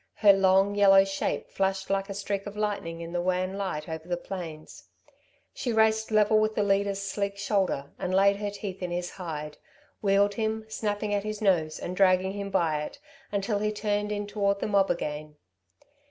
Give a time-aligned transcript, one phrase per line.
[0.15, 4.07] Her long, yellow shape flashed like a streak of lightning in the wan light over
[4.07, 4.85] the plains.
[5.53, 9.59] She raced level with the leader's sleek shoulder and laid her teeth in his hide,
[10.01, 12.97] wheeled him, snapping at his nose and dragging him by it,
[13.31, 15.35] until he turned in toward the mob again.